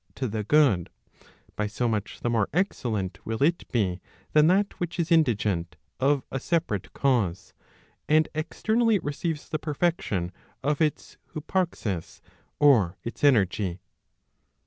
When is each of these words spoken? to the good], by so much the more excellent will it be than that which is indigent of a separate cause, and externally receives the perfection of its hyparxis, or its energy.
to 0.15 0.27
the 0.27 0.43
good], 0.43 0.89
by 1.55 1.67
so 1.67 1.87
much 1.87 2.21
the 2.21 2.29
more 2.31 2.49
excellent 2.53 3.23
will 3.23 3.43
it 3.43 3.71
be 3.71 4.01
than 4.33 4.47
that 4.47 4.79
which 4.79 4.99
is 4.99 5.11
indigent 5.11 5.75
of 5.99 6.23
a 6.31 6.39
separate 6.39 6.91
cause, 6.93 7.53
and 8.09 8.27
externally 8.33 8.97
receives 8.97 9.47
the 9.49 9.59
perfection 9.59 10.31
of 10.63 10.81
its 10.81 11.17
hyparxis, 11.35 12.19
or 12.59 12.97
its 13.03 13.23
energy. 13.23 13.79